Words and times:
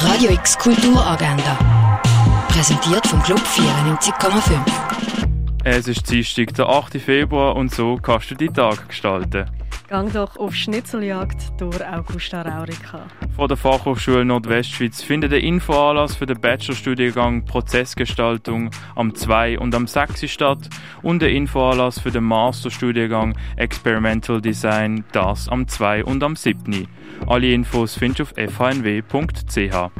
Radio 0.00 0.30
X 0.30 0.56
Kulturagenda. 0.56 1.58
Präsentiert 2.48 3.04
vom 3.06 3.20
Club 3.20 3.40
94,5. 3.40 4.60
Es 5.64 5.88
ist 5.88 6.08
Dienstag, 6.08 6.54
der 6.54 6.68
8. 6.68 7.00
Februar 7.00 7.56
und 7.56 7.74
so 7.74 7.96
kannst 7.96 8.30
du 8.30 8.36
die 8.36 8.48
Tag 8.48 8.88
gestalten. 8.88 9.50
Gang 9.88 10.12
doch 10.12 10.36
auf 10.36 10.54
Schnitzeljagd 10.54 11.58
durch 11.58 11.82
Augusta 11.82 12.42
Raurica. 12.42 13.06
Von 13.34 13.48
der 13.48 13.56
Fachhochschule 13.56 14.22
Nordwestschweiz 14.22 15.02
findet 15.02 15.32
der 15.32 15.42
Infoanlass 15.42 16.14
für 16.14 16.26
den 16.26 16.38
Bachelorstudiengang 16.38 17.46
Prozessgestaltung 17.46 18.68
am 18.96 19.14
2 19.14 19.58
und 19.58 19.74
am 19.74 19.86
6 19.86 20.30
statt 20.30 20.68
und 21.00 21.22
der 21.22 21.30
Infoanlass 21.30 22.00
für 22.00 22.10
den 22.10 22.24
Masterstudiengang 22.24 23.34
Experimental 23.56 24.42
Design 24.42 25.04
das 25.12 25.48
am 25.48 25.66
2 25.66 26.04
und 26.04 26.22
am 26.22 26.36
7. 26.36 26.86
Alle 27.26 27.50
Infos 27.50 27.94
findest 27.94 28.36
du 28.36 28.42
auf 28.42 28.52
fhnw.ch. 28.52 29.90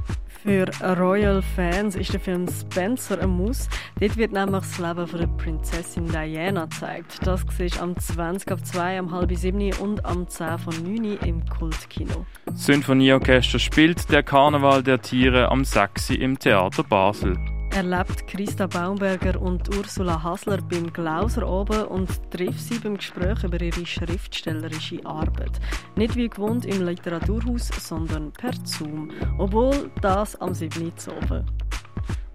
Für 0.43 0.67
Royal-Fans 0.81 1.97
ist 1.97 2.13
der 2.13 2.21
Film 2.21 2.47
Spencer 2.49 3.21
ein 3.21 3.31
Muss. 3.31 3.69
Dort 3.99 4.17
wird 4.17 4.33
nämlich 4.33 4.61
das 4.61 4.79
Leben 4.79 5.07
von 5.07 5.19
der 5.19 5.27
Prinzessin 5.27 6.07
Diana 6.07 6.67
gezeigt. 6.67 7.19
Das 7.25 7.45
siehst 7.57 7.83
am 7.83 7.99
20 7.99 8.53
ab 8.53 8.65
2, 8.65 9.01
am 9.01 9.11
halb 9.11 9.35
7 9.35 9.73
und 9.81 10.05
am 10.05 10.29
10 10.29 10.59
von 10.59 10.75
9 10.85 11.19
im 11.27 11.45
Kultkino. 11.47 12.25
Das 12.47 12.67
Sinfonieorchester 12.67 13.59
spielt 13.59 14.13
der 14.13 14.23
Karneval 14.23 14.85
der 14.85 15.03
Tiere 15.03 15.51
am 15.51 15.65
6 15.65 16.11
im 16.11 16.39
Theater 16.39 16.85
Basel 16.85 17.37
erlebt 17.79 18.27
Christa 18.27 18.67
Baumberger 18.67 19.41
und 19.41 19.73
Ursula 19.77 20.21
Hasler 20.21 20.59
beim 20.69 20.93
Glauser 20.93 21.49
oben 21.49 21.85
und 21.85 22.09
trifft 22.33 22.59
sie 22.59 22.81
beim 22.81 22.97
Gespräch 22.97 23.45
über 23.45 23.61
ihre 23.61 23.87
schriftstellerische 23.87 24.99
Arbeit. 25.07 25.61
Nicht 25.95 26.17
wie 26.17 26.29
gewohnt 26.29 26.67
im 26.67 26.85
Literaturhaus, 26.85 27.69
sondern 27.69 28.33
per 28.33 28.51
Zoom. 28.65 29.13
Obwohl 29.39 29.93
das 30.03 30.35
am 30.41 30.55
7. 30.55 30.93
oben. 31.23 31.47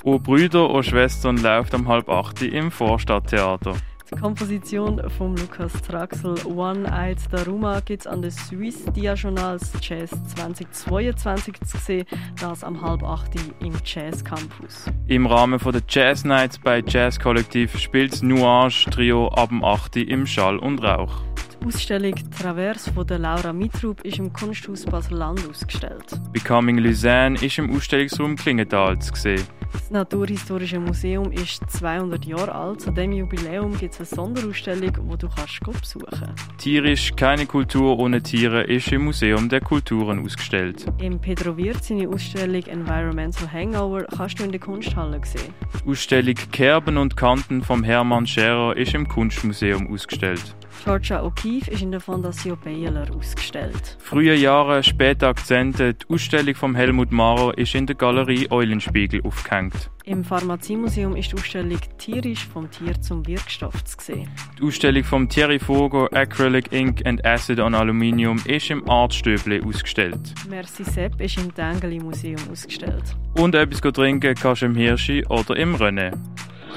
O 0.05 0.17
Brüder, 0.17 0.69
o 0.69 0.81
Schwestern 0.81 1.35
läuft 1.35 1.73
am 1.73 1.89
halb 1.89 2.07
8 2.07 2.43
im 2.43 2.71
Vorstadttheater. 2.71 3.73
Komposition 4.19 5.01
von 5.17 5.35
Lukas 5.35 5.73
Traxel 5.81 6.35
One-Eyed 6.45 7.17
Daruma 7.31 7.79
gibt 7.81 8.01
es 8.01 8.07
an 8.07 8.21
der 8.21 8.31
Swiss 8.31 8.85
Diagonals 8.95 9.71
Jazz 9.81 10.11
2022 10.35 11.59
zu 11.61 11.77
sehen, 11.77 12.05
das 12.39 12.63
am 12.63 12.81
halb 12.81 13.03
acht 13.03 13.31
im 13.59 13.73
Jazz 13.83 14.23
Campus. 14.23 14.85
Im 15.07 15.25
Rahmen 15.25 15.59
der 15.59 15.81
Jazz 15.87 16.23
Nights 16.23 16.59
bei 16.59 16.83
Jazz 16.85 17.19
Kollektiv 17.19 17.77
spielt 17.77 18.21
Nuage 18.23 18.87
Trio 18.91 19.27
ab 19.29 19.49
dem 19.49 19.63
8 19.63 19.97
im 19.97 20.25
Schall 20.25 20.57
und 20.57 20.83
Rauch. 20.83 21.21
Die 21.61 21.67
Ausstellung 21.67 22.15
Travers 22.37 22.89
von 22.89 23.07
der 23.07 23.19
Laura 23.19 23.53
Mitrub 23.53 24.01
ist 24.01 24.19
im 24.19 24.33
Kunsthaus 24.33 24.85
Basel-Land 24.85 25.47
ausgestellt. 25.49 26.19
Becoming 26.31 26.77
Luzerne 26.77 27.39
ist 27.41 27.57
im 27.57 27.75
Ausstellungsraum 27.75 28.35
Klingenthal 28.35 28.99
zu 28.99 29.15
sehen. 29.15 29.43
Das 29.73 29.89
Naturhistorische 29.89 30.79
Museum 30.79 31.31
ist 31.31 31.69
200 31.69 32.25
Jahre 32.25 32.53
alt. 32.53 32.81
Zu 32.81 32.91
diesem 32.91 33.11
Jubiläum 33.11 33.77
gibt 33.77 33.93
es 33.93 33.99
eine 33.99 34.05
Sonderausstellung, 34.05 34.91
die 34.93 35.17
du 35.17 35.27
kannst 35.27 35.59
besuchen 35.59 36.07
kannst. 36.09 36.57
Tierisch 36.57 37.11
keine 37.15 37.45
Kultur 37.45 37.97
ohne 37.97 38.21
Tiere 38.21 38.63
ist 38.63 38.91
im 38.91 39.05
Museum 39.05 39.49
der 39.49 39.61
Kulturen 39.61 40.23
ausgestellt. 40.23 40.85
Im 41.01 41.19
Pedro 41.19 41.57
Wirt 41.57 41.83
seine 41.83 42.07
Ausstellung 42.07 42.63
Environmental 42.63 43.51
Hangover 43.51 44.03
kannst 44.03 44.39
du 44.39 44.43
in 44.43 44.51
der 44.51 44.59
Kunsthalle 44.61 45.19
sehen. 45.23 45.53
Die 45.83 45.89
Ausstellung 45.89 46.35
Kerben 46.51 46.97
und 46.97 47.17
Kanten 47.17 47.63
vom 47.63 47.83
Hermann 47.83 48.27
Scherer 48.27 48.77
ist 48.77 48.93
im 48.93 49.07
Kunstmuseum 49.07 49.91
ausgestellt. 49.91 50.55
Georgia 50.83 51.23
O'Keeffe 51.23 51.71
ist 51.71 51.81
in 51.81 51.91
der 51.91 52.01
Fondation 52.01 52.57
Baylor 52.61 53.07
ausgestellt. 53.15 53.97
Frühe 53.99 54.35
Jahre, 54.35 54.83
späte 54.83 55.27
Akzente. 55.27 55.93
Die 55.93 56.13
Ausstellung 56.13 56.55
von 56.55 56.75
Helmut 56.75 57.09
Maurer 57.09 57.57
ist 57.57 57.73
in 57.73 57.85
der 57.85 57.95
Galerie 57.95 58.51
Eulenspiegel 58.51 59.21
aufgehängt. 59.23 59.89
Im 60.03 60.25
Pharmaziemuseum 60.25 61.15
ist 61.15 61.31
die 61.31 61.35
Ausstellung 61.35 61.79
Tierisch 61.97 62.45
vom 62.45 62.69
Tier 62.69 62.99
zum 63.01 63.25
Wirkstoff 63.25 63.81
zu 63.85 63.95
sehen. 64.01 64.29
Die 64.59 64.63
Ausstellung 64.63 65.05
von 65.05 65.29
Thierry 65.29 65.57
Vogel 65.57 66.09
Acrylic 66.11 66.73
Ink 66.73 67.05
and 67.05 67.25
Acid 67.25 67.61
on 67.61 67.73
Aluminium 67.73 68.41
ist 68.45 68.69
im 68.69 68.87
Artstöble 68.89 69.61
ausgestellt. 69.63 70.35
Merci 70.49 70.83
Sepp 70.83 71.21
ist 71.21 71.37
im 71.37 71.53
Tengeli 71.55 71.99
Museum 71.99 72.41
ausgestellt. 72.51 73.15
Und 73.35 73.55
etwas 73.55 73.79
trinken 73.79 74.35
kannst 74.35 74.63
du 74.63 74.65
im 74.65 74.75
Hirschi 74.75 75.25
oder 75.27 75.55
im 75.55 75.75
René. 75.77 76.11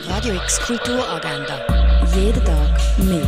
Radio 0.09 0.35
X 0.37 0.61
Kulturagenda. 0.61 1.67
Jeden 2.15 2.45
Tag 2.45 2.86
Me 2.99 3.21